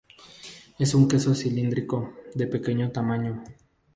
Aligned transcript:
Es 0.79 0.95
un 0.95 1.07
queso 1.07 1.35
cilíndrico, 1.35 2.15
de 2.33 2.47
pequeño 2.47 2.89
tamaño. 2.91 3.43